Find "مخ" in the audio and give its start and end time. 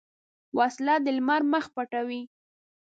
1.51-1.65